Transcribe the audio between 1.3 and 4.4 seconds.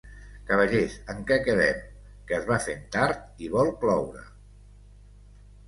què quedem? Que es va fent tard i vol ploure...